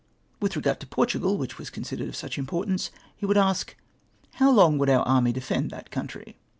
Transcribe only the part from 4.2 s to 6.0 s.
How long would our army defend that